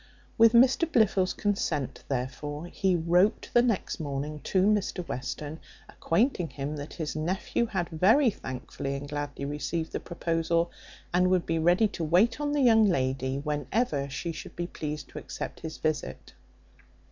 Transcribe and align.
With 0.35 0.53
Mr 0.53 0.91
Blifil's 0.91 1.31
consent 1.35 2.03
therefore 2.07 2.65
he 2.65 2.95
wrote 2.95 3.51
the 3.53 3.61
next 3.61 3.99
morning 3.99 4.39
to 4.45 4.63
Mr 4.63 5.07
Western, 5.07 5.59
acquainting 5.87 6.49
him 6.49 6.75
that 6.77 6.95
his 6.95 7.15
nephew 7.15 7.67
had 7.67 7.87
very 7.89 8.31
thankfully 8.31 8.95
and 8.95 9.07
gladly 9.07 9.45
received 9.45 9.91
the 9.91 9.99
proposal, 9.99 10.71
and 11.13 11.29
would 11.29 11.45
be 11.45 11.59
ready 11.59 11.87
to 11.89 12.03
wait 12.03 12.41
on 12.41 12.53
the 12.53 12.61
young 12.61 12.85
lady, 12.89 13.37
whenever 13.37 14.09
she 14.09 14.31
should 14.31 14.55
be 14.55 14.65
pleased 14.65 15.07
to 15.09 15.19
accept 15.19 15.59
his 15.59 15.77
visit. 15.77 16.33